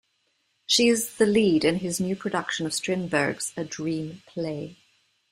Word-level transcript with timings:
She 0.65 0.87
is 0.87 1.17
the 1.17 1.27
lead 1.27 1.63
in 1.63 1.75
his 1.75 1.99
new 1.99 2.15
production 2.15 2.65
of 2.65 2.73
Strindberg's 2.73 3.53
"A 3.55 3.63
Dream 3.63 4.23
Play". 4.25 4.77